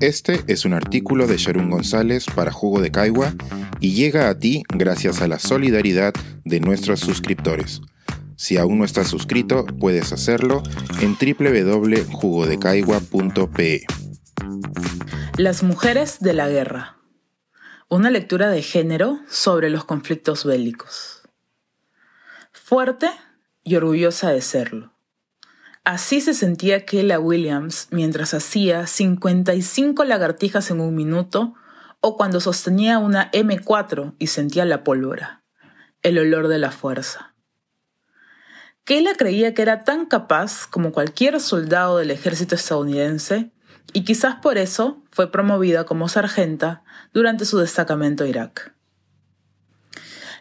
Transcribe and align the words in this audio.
Este 0.00 0.44
es 0.46 0.64
un 0.64 0.74
artículo 0.74 1.26
de 1.26 1.36
Sharon 1.36 1.70
González 1.70 2.26
para 2.26 2.52
Jugo 2.52 2.80
de 2.80 2.92
Caigua 2.92 3.34
y 3.80 3.94
llega 3.94 4.28
a 4.28 4.38
ti 4.38 4.62
gracias 4.68 5.22
a 5.22 5.28
la 5.28 5.40
solidaridad 5.40 6.14
de 6.44 6.60
nuestros 6.60 7.00
suscriptores. 7.00 7.80
Si 8.36 8.56
aún 8.56 8.78
no 8.78 8.84
estás 8.84 9.08
suscrito, 9.08 9.66
puedes 9.66 10.12
hacerlo 10.12 10.62
en 11.00 11.16
www.jugodecaigua.pe. 11.16 13.82
Las 15.36 15.64
mujeres 15.64 16.20
de 16.20 16.34
la 16.34 16.48
guerra. 16.48 16.98
Una 17.88 18.10
lectura 18.10 18.50
de 18.50 18.62
género 18.62 19.18
sobre 19.28 19.68
los 19.70 19.84
conflictos 19.84 20.44
bélicos. 20.44 21.22
Fuerte 22.52 23.10
y 23.64 23.74
orgullosa 23.74 24.30
de 24.30 24.42
serlo. 24.42 24.92
Así 25.88 26.20
se 26.20 26.34
sentía 26.34 26.84
Kayla 26.84 27.18
Williams 27.18 27.88
mientras 27.90 28.34
hacía 28.34 28.86
55 28.86 30.04
lagartijas 30.04 30.70
en 30.70 30.82
un 30.82 30.94
minuto 30.94 31.54
o 32.02 32.18
cuando 32.18 32.40
sostenía 32.40 32.98
una 32.98 33.30
M4 33.30 34.14
y 34.18 34.26
sentía 34.26 34.66
la 34.66 34.84
pólvora, 34.84 35.44
el 36.02 36.18
olor 36.18 36.48
de 36.48 36.58
la 36.58 36.72
fuerza. 36.72 37.34
Kayla 38.84 39.14
creía 39.14 39.54
que 39.54 39.62
era 39.62 39.84
tan 39.84 40.04
capaz 40.04 40.66
como 40.66 40.92
cualquier 40.92 41.40
soldado 41.40 41.96
del 41.96 42.10
ejército 42.10 42.54
estadounidense 42.54 43.50
y 43.94 44.04
quizás 44.04 44.34
por 44.42 44.58
eso 44.58 45.02
fue 45.10 45.32
promovida 45.32 45.84
como 45.84 46.10
sargenta 46.10 46.82
durante 47.14 47.46
su 47.46 47.56
destacamento 47.56 48.24
a 48.24 48.28
Irak. 48.28 48.74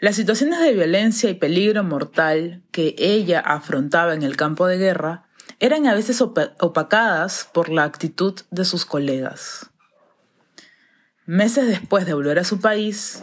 Las 0.00 0.16
situaciones 0.16 0.60
de 0.60 0.72
violencia 0.72 1.28
y 1.28 1.34
peligro 1.34 1.84
mortal 1.84 2.62
que 2.70 2.94
ella 2.96 3.40
afrontaba 3.40 4.14
en 4.14 4.22
el 4.22 4.36
campo 4.36 4.66
de 4.66 4.78
guerra 4.78 5.23
eran 5.64 5.86
a 5.86 5.94
veces 5.94 6.20
opacadas 6.20 7.48
por 7.50 7.70
la 7.70 7.84
actitud 7.84 8.38
de 8.50 8.66
sus 8.66 8.84
colegas. 8.84 9.70
Meses 11.24 11.66
después 11.66 12.04
de 12.04 12.12
volver 12.12 12.38
a 12.38 12.44
su 12.44 12.60
país, 12.60 13.22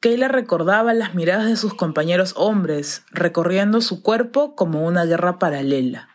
Kayla 0.00 0.28
recordaba 0.28 0.92
las 0.92 1.14
miradas 1.14 1.46
de 1.46 1.56
sus 1.56 1.72
compañeros 1.72 2.34
hombres 2.36 3.02
recorriendo 3.12 3.80
su 3.80 4.02
cuerpo 4.02 4.54
como 4.54 4.84
una 4.84 5.06
guerra 5.06 5.38
paralela, 5.38 6.10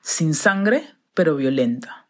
sin 0.00 0.32
sangre, 0.32 0.94
pero 1.12 1.34
violenta. 1.34 2.06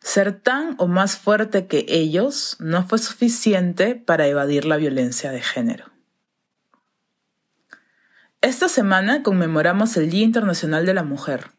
Ser 0.00 0.32
tan 0.32 0.74
o 0.78 0.88
más 0.88 1.16
fuerte 1.16 1.68
que 1.68 1.86
ellos 1.86 2.56
no 2.58 2.84
fue 2.88 2.98
suficiente 2.98 3.94
para 3.94 4.26
evadir 4.26 4.64
la 4.64 4.78
violencia 4.78 5.30
de 5.30 5.42
género. 5.42 5.92
Esta 8.42 8.68
semana 8.68 9.22
conmemoramos 9.22 9.96
el 9.96 10.10
Día 10.10 10.24
Internacional 10.24 10.86
de 10.86 10.94
la 10.94 11.02
Mujer, 11.02 11.50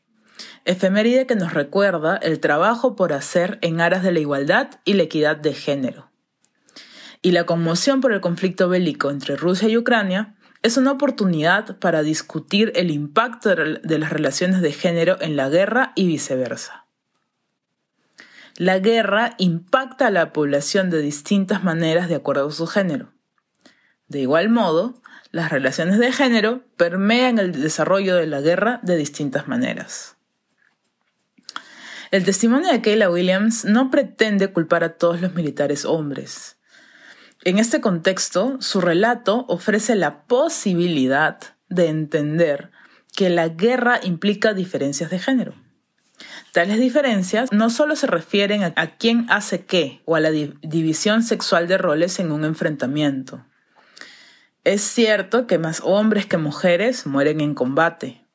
efeméride 0.66 1.28
que 1.28 1.36
nos 1.36 1.54
recuerda 1.54 2.18
el 2.18 2.40
trabajo 2.40 2.96
por 2.96 3.14
hacer 3.14 3.60
en 3.62 3.82
aras 3.82 4.04
de 4.04 4.12
la 4.12 4.20
igualdad 4.20 4.70
y 4.86 4.94
la 4.94 5.04
equidad 5.04 5.38
de 5.38 5.54
género 5.54 6.12
y 7.22 7.32
la 7.32 7.46
conmoción 7.46 8.02
por 8.02 8.14
el 8.14 8.22
conflicto 8.22 8.68
bélico 8.70 9.12
entre 9.12 9.36
Rusia 9.36 9.70
y 9.70 9.78
Ucrania 9.78 10.36
es 10.64 10.78
una 10.78 10.92
oportunidad 10.92 11.78
para 11.80 12.04
discutir 12.04 12.72
el 12.76 12.92
impacto 12.92 13.50
de 13.50 14.00
las 14.00 14.10
relaciones 14.12 14.62
de 14.62 14.72
género 14.72 15.18
en 15.22 15.36
la 15.36 15.50
guerra 15.50 15.92
y 15.96 16.08
viceversa. 16.08 16.86
La 18.58 18.80
guerra 18.80 19.36
impacta 19.38 20.08
a 20.08 20.12
la 20.12 20.34
población 20.34 20.90
de 20.90 21.02
distintas 21.02 21.64
maneras 21.64 22.10
de 22.10 22.16
acuerdo 22.16 22.48
a 22.48 22.52
su 22.52 22.68
género. 22.68 23.12
De 24.08 24.20
igual 24.20 24.50
modo, 24.50 25.02
las 25.32 25.52
relaciones 25.52 25.98
de 25.98 26.12
género 26.12 26.64
permean 26.78 27.40
el 27.40 27.54
desarrollo 27.54 28.16
de 28.16 28.28
la 28.28 28.42
guerra 28.42 28.80
de 28.84 28.98
distintas 28.98 29.48
maneras. 29.48 30.18
El 32.12 32.26
testimonio 32.26 32.72
de 32.72 32.82
Kayla 32.82 33.10
Williams 33.10 33.64
no 33.64 33.90
pretende 33.90 34.52
culpar 34.52 34.84
a 34.84 34.98
todos 34.98 35.22
los 35.22 35.34
militares 35.34 35.86
hombres. 35.86 36.58
En 37.44 37.58
este 37.58 37.80
contexto, 37.80 38.58
su 38.60 38.82
relato 38.82 39.46
ofrece 39.48 39.96
la 39.96 40.24
posibilidad 40.24 41.40
de 41.70 41.88
entender 41.88 42.72
que 43.16 43.30
la 43.30 43.48
guerra 43.48 44.00
implica 44.04 44.54
diferencias 44.54 45.10
de 45.10 45.20
género. 45.20 45.56
Tales 46.52 46.80
diferencias 46.80 47.52
no 47.54 47.70
solo 47.70 47.96
se 47.96 48.08
refieren 48.08 48.62
a, 48.64 48.98
quién 48.98 49.26
hace 49.30 49.66
qué 49.66 50.02
o 50.04 50.16
a 50.16 50.20
la 50.20 50.32
división 50.32 51.24
sexual 51.24 51.68
de 51.68 51.78
roles 51.78 52.20
en 52.20 52.32
un 52.34 52.44
enfrentamiento. 52.44 53.46
Es 54.64 54.82
cierto 54.82 55.48
que 55.48 55.58
más 55.58 55.82
hombres 55.84 56.28
que 56.28 56.38
mujeres 56.38 57.08
mueren 57.08 57.42
en 57.42 57.56
combate. 57.56 58.26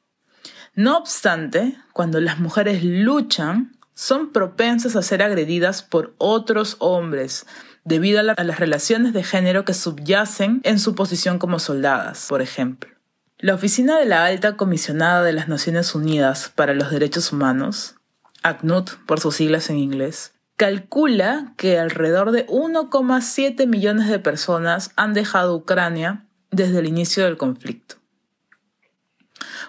No 0.74 0.98
obstante, 0.98 1.78
cuando 1.92 2.20
las 2.20 2.40
mujeres 2.40 2.82
luchan, 2.82 3.76
son 3.94 4.32
propensas 4.32 4.96
a 4.96 5.02
ser 5.02 5.22
agredidas 5.22 5.82
por 5.82 6.14
otros 6.18 6.76
hombres, 6.80 7.46
debido 7.84 8.18
a, 8.20 8.22
las 8.22 8.58
relaciones 8.58 9.12
de 9.12 9.22
género 9.22 9.64
que 9.64 9.72
subyacen 9.72 10.60
en 10.64 10.80
su 10.80 10.94
posición 10.96 11.38
como 11.38 11.60
soldadas, 11.60 12.26
por 12.28 12.42
ejemplo. 12.42 12.90
La 13.38 13.54
Oficina 13.54 13.96
de 13.98 14.06
la 14.06 14.24
Alta 14.24 14.56
Comisionada 14.56 15.22
de 15.22 15.32
las 15.32 15.46
Naciones 15.46 15.94
Unidas 15.94 16.50
para 16.54 16.74
los 16.74 16.90
Derechos 16.90 17.32
Humanos, 17.32 17.94
ACNUD 18.42 18.88
por 19.06 19.20
sus 19.20 19.36
siglas 19.36 19.70
en 19.70 19.78
inglés, 19.78 20.32
calcula 20.56 21.52
que 21.56 21.78
alrededor 21.78 22.32
de 22.32 22.46
1,7 22.46 23.66
millones 23.66 24.08
de 24.08 24.18
personas 24.18 24.90
han 24.96 25.12
dejado 25.12 25.54
Ucrania 25.54 26.26
desde 26.50 26.78
el 26.78 26.86
inicio 26.86 27.24
del 27.24 27.36
conflicto. 27.36 27.96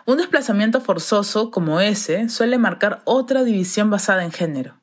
Un 0.05 0.17
desplazamiento 0.17 0.79
forzoso 0.79 1.51
como 1.51 1.81
ese 1.81 2.29
suele 2.29 2.57
marcar 2.57 3.01
otra 3.03 3.43
división 3.43 3.89
basada 3.89 4.23
en 4.23 4.31
género. 4.31 4.79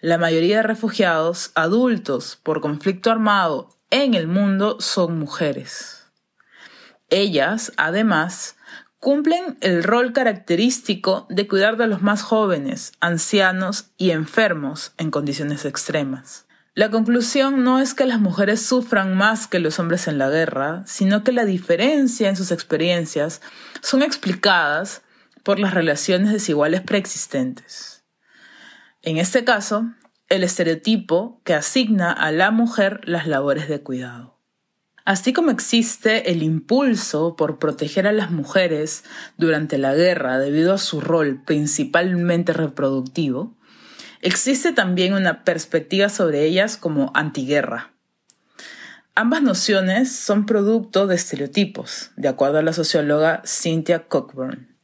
La 0.00 0.18
mayoría 0.18 0.58
de 0.58 0.62
refugiados 0.64 1.52
adultos 1.54 2.38
por 2.42 2.60
conflicto 2.60 3.10
armado 3.10 3.70
en 3.90 4.14
el 4.14 4.26
mundo 4.26 4.76
son 4.80 5.18
mujeres. 5.18 6.08
Ellas, 7.10 7.72
además, 7.76 8.56
cumplen 9.04 9.58
el 9.60 9.84
rol 9.84 10.14
característico 10.14 11.26
de 11.28 11.46
cuidar 11.46 11.76
de 11.76 11.86
los 11.86 12.00
más 12.00 12.22
jóvenes, 12.22 12.92
ancianos 13.00 13.90
y 13.98 14.12
enfermos 14.12 14.94
en 14.96 15.10
condiciones 15.10 15.66
extremas. 15.66 16.46
La 16.74 16.90
conclusión 16.90 17.64
no 17.64 17.80
es 17.80 17.92
que 17.92 18.06
las 18.06 18.18
mujeres 18.18 18.64
sufran 18.64 19.14
más 19.14 19.46
que 19.46 19.58
los 19.58 19.78
hombres 19.78 20.08
en 20.08 20.16
la 20.16 20.30
guerra, 20.30 20.84
sino 20.86 21.22
que 21.22 21.32
la 21.32 21.44
diferencia 21.44 22.30
en 22.30 22.36
sus 22.36 22.50
experiencias 22.50 23.42
son 23.82 24.02
explicadas 24.02 25.02
por 25.42 25.58
las 25.58 25.74
relaciones 25.74 26.32
desiguales 26.32 26.80
preexistentes. 26.80 28.06
En 29.02 29.18
este 29.18 29.44
caso, 29.44 29.84
el 30.30 30.44
estereotipo 30.44 31.42
que 31.44 31.52
asigna 31.52 32.10
a 32.10 32.32
la 32.32 32.50
mujer 32.50 33.02
las 33.04 33.26
labores 33.26 33.68
de 33.68 33.82
cuidado. 33.82 34.33
Así 35.04 35.34
como 35.34 35.50
existe 35.50 36.30
el 36.30 36.42
impulso 36.42 37.36
por 37.36 37.58
proteger 37.58 38.06
a 38.06 38.12
las 38.12 38.30
mujeres 38.30 39.04
durante 39.36 39.76
la 39.76 39.94
guerra 39.94 40.38
debido 40.38 40.72
a 40.72 40.78
su 40.78 41.02
rol 41.02 41.42
principalmente 41.44 42.54
reproductivo, 42.54 43.54
existe 44.22 44.72
también 44.72 45.12
una 45.12 45.44
perspectiva 45.44 46.08
sobre 46.08 46.44
ellas 46.44 46.78
como 46.78 47.12
antiguerra. 47.14 47.92
Ambas 49.14 49.42
nociones 49.42 50.10
son 50.10 50.46
producto 50.46 51.06
de 51.06 51.16
estereotipos, 51.16 52.10
de 52.16 52.28
acuerdo 52.28 52.58
a 52.58 52.62
la 52.62 52.72
socióloga 52.72 53.42
Cynthia 53.44 54.08
Cockburn. 54.08 54.74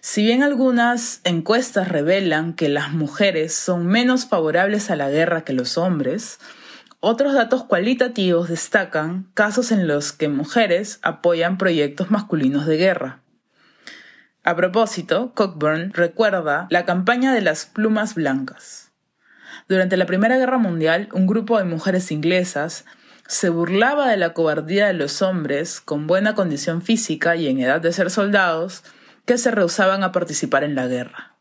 Si 0.00 0.22
bien 0.22 0.42
algunas 0.42 1.20
encuestas 1.24 1.88
revelan 1.88 2.52
que 2.54 2.68
las 2.68 2.92
mujeres 2.92 3.54
son 3.54 3.86
menos 3.86 4.26
favorables 4.26 4.90
a 4.90 4.96
la 4.96 5.08
guerra 5.08 5.42
que 5.42 5.54
los 5.54 5.78
hombres, 5.78 6.38
otros 7.04 7.34
datos 7.34 7.64
cualitativos 7.64 8.48
destacan 8.48 9.28
casos 9.34 9.72
en 9.72 9.88
los 9.88 10.12
que 10.12 10.28
mujeres 10.28 11.00
apoyan 11.02 11.58
proyectos 11.58 12.12
masculinos 12.12 12.64
de 12.64 12.76
guerra. 12.76 13.22
A 14.44 14.54
propósito, 14.54 15.32
Cockburn 15.34 15.92
recuerda 15.92 16.68
la 16.70 16.84
campaña 16.84 17.34
de 17.34 17.40
las 17.40 17.66
plumas 17.66 18.14
blancas. 18.14 18.92
Durante 19.68 19.96
la 19.96 20.06
Primera 20.06 20.38
Guerra 20.38 20.58
Mundial, 20.58 21.08
un 21.12 21.26
grupo 21.26 21.58
de 21.58 21.64
mujeres 21.64 22.12
inglesas 22.12 22.84
se 23.26 23.48
burlaba 23.48 24.08
de 24.08 24.16
la 24.16 24.32
cobardía 24.32 24.86
de 24.86 24.94
los 24.94 25.22
hombres 25.22 25.80
con 25.80 26.06
buena 26.06 26.36
condición 26.36 26.82
física 26.82 27.34
y 27.34 27.48
en 27.48 27.58
edad 27.58 27.80
de 27.80 27.92
ser 27.92 28.10
soldados, 28.10 28.84
que 29.26 29.38
se 29.38 29.50
rehusaban 29.50 30.04
a 30.04 30.12
participar 30.12 30.62
en 30.62 30.76
la 30.76 30.86
guerra. 30.86 31.34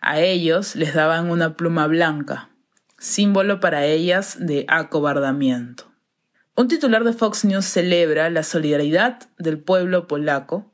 A 0.00 0.20
ellos 0.20 0.74
les 0.74 0.94
daban 0.94 1.30
una 1.30 1.54
pluma 1.54 1.86
blanca, 1.86 2.48
símbolo 3.04 3.60
para 3.60 3.84
ellas 3.84 4.38
de 4.40 4.64
acobardamiento. 4.66 5.92
Un 6.56 6.68
titular 6.68 7.04
de 7.04 7.12
Fox 7.12 7.44
News 7.44 7.66
celebra 7.66 8.30
la 8.30 8.42
solidaridad 8.42 9.28
del 9.38 9.58
pueblo 9.58 10.06
polaco, 10.06 10.72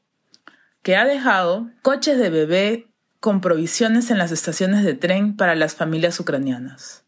que 0.83 0.97
ha 0.97 1.05
dejado 1.05 1.69
coches 1.83 2.19
de 2.19 2.31
bebé 2.31 2.87
con 3.19 3.41
provisiones 3.41 4.11
en 4.11 4.19
las 4.19 4.31
estaciones 4.31 4.85
de 4.85 4.95
tren 4.95 5.37
para 5.37 5.57
las 5.57 5.75
familias 5.75 6.21
ucranianas. 6.21 7.05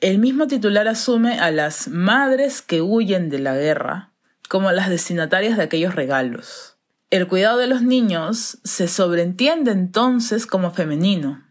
El 0.00 0.18
mismo 0.18 0.48
titular 0.48 0.88
asume 0.88 1.38
a 1.38 1.52
las 1.52 1.86
madres 1.86 2.62
que 2.62 2.82
huyen 2.82 3.30
de 3.30 3.38
la 3.38 3.54
guerra 3.54 4.12
como 4.48 4.72
las 4.72 4.90
destinatarias 4.90 5.56
de 5.56 5.62
aquellos 5.62 5.94
regalos. 5.94 6.78
El 7.10 7.28
cuidado 7.28 7.58
de 7.58 7.68
los 7.68 7.82
niños 7.82 8.58
se 8.64 8.88
sobreentiende 8.88 9.70
entonces 9.70 10.46
como 10.46 10.72
femenino 10.72 11.43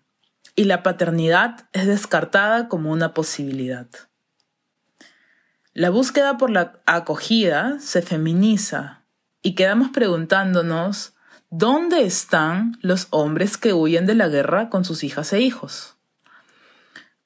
y 0.56 0.66
la 0.66 0.84
paternidad 0.84 1.68
es 1.74 1.88
descartada 1.88 2.68
como 2.68 2.92
una 2.92 3.14
posibilidad. 3.14 3.88
La 5.74 5.90
búsqueda 5.90 6.38
por 6.38 6.52
la 6.52 6.82
acogida 6.86 7.80
se 7.80 8.02
feminiza 8.02 9.04
y 9.42 9.56
quedamos 9.56 9.90
preguntándonos 9.90 11.16
¿dónde 11.50 12.04
están 12.04 12.78
los 12.82 13.08
hombres 13.10 13.58
que 13.58 13.74
huyen 13.74 14.06
de 14.06 14.16
la 14.16 14.28
guerra 14.28 14.70
con 14.70 14.86
sus 14.86 15.04
hijas 15.04 15.34
e 15.34 15.42
hijos? 15.42 15.98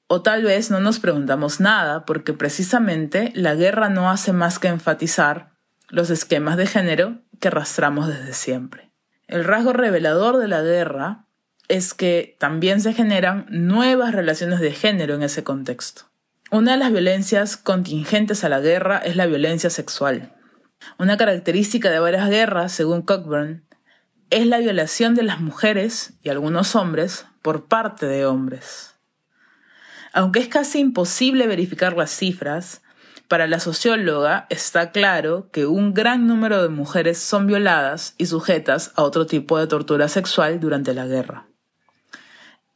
O 0.06 0.22
tal 0.22 0.42
vez 0.42 0.70
no 0.70 0.80
nos 0.80 0.98
preguntamos 0.98 1.60
nada 1.60 2.06
porque 2.06 2.32
precisamente 2.32 3.30
la 3.34 3.54
guerra 3.54 3.90
no 3.90 4.10
hace 4.10 4.32
más 4.32 4.58
que 4.58 4.68
enfatizar 4.68 5.52
los 5.88 6.08
esquemas 6.08 6.56
de 6.56 6.66
género 6.66 7.20
que 7.40 7.48
arrastramos 7.48 8.08
desde 8.08 8.32
siempre. 8.32 8.90
El 9.26 9.44
rasgo 9.44 9.74
revelador 9.74 10.38
de 10.38 10.48
la 10.48 10.62
guerra 10.62 11.27
es 11.68 11.94
que 11.94 12.36
también 12.38 12.80
se 12.80 12.94
generan 12.94 13.46
nuevas 13.50 14.14
relaciones 14.14 14.60
de 14.60 14.72
género 14.72 15.14
en 15.14 15.22
ese 15.22 15.44
contexto. 15.44 16.02
Una 16.50 16.72
de 16.72 16.78
las 16.78 16.90
violencias 16.90 17.56
contingentes 17.58 18.42
a 18.42 18.48
la 18.48 18.60
guerra 18.60 18.98
es 18.98 19.16
la 19.16 19.26
violencia 19.26 19.68
sexual. 19.68 20.34
Una 20.98 21.16
característica 21.18 21.90
de 21.90 21.98
varias 21.98 22.30
guerras, 22.30 22.72
según 22.72 23.02
Cockburn, 23.02 23.64
es 24.30 24.46
la 24.46 24.58
violación 24.58 25.14
de 25.14 25.22
las 25.22 25.40
mujeres 25.40 26.14
y 26.22 26.30
algunos 26.30 26.74
hombres 26.74 27.26
por 27.42 27.66
parte 27.66 28.06
de 28.06 28.24
hombres. 28.24 28.94
Aunque 30.12 30.40
es 30.40 30.48
casi 30.48 30.78
imposible 30.80 31.46
verificar 31.46 31.96
las 31.96 32.10
cifras, 32.10 32.82
para 33.28 33.46
la 33.46 33.60
socióloga 33.60 34.46
está 34.48 34.90
claro 34.90 35.50
que 35.52 35.66
un 35.66 35.92
gran 35.92 36.26
número 36.26 36.62
de 36.62 36.70
mujeres 36.70 37.18
son 37.18 37.46
violadas 37.46 38.14
y 38.16 38.24
sujetas 38.24 38.92
a 38.96 39.02
otro 39.02 39.26
tipo 39.26 39.58
de 39.58 39.66
tortura 39.66 40.08
sexual 40.08 40.60
durante 40.60 40.94
la 40.94 41.06
guerra. 41.06 41.46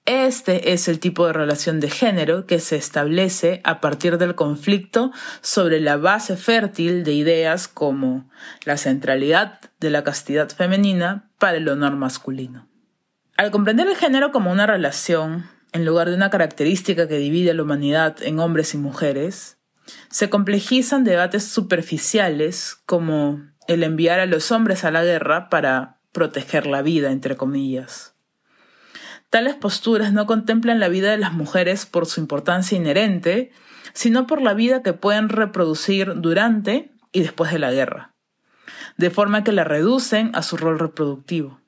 Este 0.04 0.72
es 0.72 0.88
el 0.88 0.98
tipo 0.98 1.26
de 1.26 1.32
relación 1.32 1.78
de 1.78 1.88
género 1.88 2.44
que 2.46 2.58
se 2.58 2.74
establece 2.74 3.60
a 3.62 3.80
partir 3.80 4.18
del 4.18 4.34
conflicto 4.34 5.12
sobre 5.42 5.80
la 5.80 5.96
base 5.96 6.36
fértil 6.36 7.04
de 7.04 7.12
ideas 7.12 7.68
como 7.68 8.28
la 8.64 8.76
centralidad 8.76 9.60
de 9.78 9.90
la 9.90 10.02
castidad 10.02 10.48
femenina 10.48 11.30
para 11.38 11.58
el 11.58 11.68
honor 11.68 11.94
masculino. 11.94 12.66
Al 13.36 13.52
comprender 13.52 13.86
el 13.86 13.96
género 13.96 14.32
como 14.32 14.50
una 14.50 14.66
relación, 14.66 15.46
en 15.72 15.84
lugar 15.84 16.08
de 16.10 16.16
una 16.16 16.30
característica 16.30 17.06
que 17.06 17.18
divide 17.18 17.52
a 17.52 17.54
la 17.54 17.62
humanidad 17.62 18.16
en 18.22 18.40
hombres 18.40 18.74
y 18.74 18.78
mujeres, 18.78 19.58
se 20.10 20.28
complejizan 20.28 21.04
debates 21.04 21.44
superficiales 21.44 22.76
como 22.86 23.40
el 23.68 23.84
enviar 23.84 24.18
a 24.18 24.26
los 24.26 24.50
hombres 24.50 24.84
a 24.84 24.90
la 24.90 25.04
guerra 25.04 25.48
para 25.48 26.00
proteger 26.10 26.66
la 26.66 26.82
vida, 26.82 27.12
entre 27.12 27.36
comillas. 27.36 28.14
Tales 29.32 29.54
posturas 29.54 30.12
no 30.12 30.26
contemplan 30.26 30.78
la 30.78 30.88
vida 30.88 31.10
de 31.10 31.16
las 31.16 31.32
mujeres 31.32 31.86
por 31.86 32.04
su 32.04 32.20
importancia 32.20 32.76
inherente, 32.76 33.50
sino 33.94 34.26
por 34.26 34.42
la 34.42 34.52
vida 34.52 34.82
que 34.82 34.92
pueden 34.92 35.30
reproducir 35.30 36.12
durante 36.16 36.92
y 37.12 37.22
después 37.22 37.50
de 37.50 37.58
la 37.58 37.72
guerra, 37.72 38.12
de 38.98 39.08
forma 39.08 39.42
que 39.42 39.52
la 39.52 39.64
reducen 39.64 40.32
a 40.34 40.42
su 40.42 40.58
rol 40.58 40.78
reproductivo. 40.78 41.62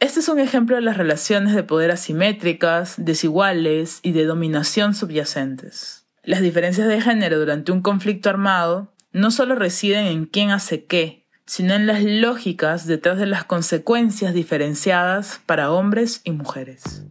Este 0.00 0.18
es 0.18 0.28
un 0.28 0.40
ejemplo 0.40 0.74
de 0.74 0.82
las 0.82 0.96
relaciones 0.96 1.54
de 1.54 1.62
poder 1.62 1.92
asimétricas, 1.92 2.96
desiguales 2.96 4.00
y 4.02 4.10
de 4.10 4.24
dominación 4.24 4.92
subyacentes. 4.92 6.08
Las 6.24 6.40
diferencias 6.40 6.88
de 6.88 7.00
género 7.00 7.38
durante 7.38 7.70
un 7.70 7.80
conflicto 7.80 8.28
armado 8.28 8.92
no 9.12 9.30
solo 9.30 9.54
residen 9.54 10.06
en 10.06 10.24
quién 10.24 10.50
hace 10.50 10.84
qué, 10.84 11.23
sino 11.46 11.74
en 11.74 11.86
las 11.86 12.02
lógicas 12.02 12.86
detrás 12.86 13.18
de 13.18 13.26
las 13.26 13.44
consecuencias 13.44 14.34
diferenciadas 14.34 15.40
para 15.46 15.70
hombres 15.70 16.20
y 16.24 16.32
mujeres. 16.32 17.04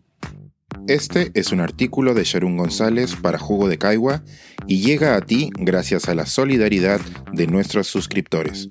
Este 0.88 1.32
es 1.34 1.52
un 1.52 1.60
artículo 1.62 2.14
de 2.14 2.26
Sharon 2.26 2.58
González 2.58 3.16
para 3.16 3.40
Jugo 3.40 3.70
de 3.70 3.78
Caigua 3.78 4.22
y 4.68 4.82
llega 4.82 5.16
a 5.16 5.22
ti 5.22 5.50
gracias 5.58 6.10
a 6.10 6.16
la 6.16 6.26
solidaridad 6.26 7.00
de 7.32 7.48
nuestros 7.48 7.88
suscriptores. 7.88 8.68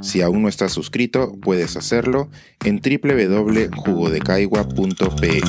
Si 0.00 0.22
aún 0.22 0.40
no 0.42 0.48
estás 0.48 0.72
suscrito, 0.72 1.32
puedes 1.42 1.76
hacerlo 1.76 2.30
en 2.64 2.80
www.jugodecaigua.pe. 2.80 5.40